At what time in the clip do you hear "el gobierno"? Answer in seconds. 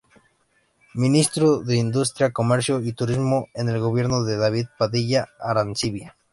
3.69-4.23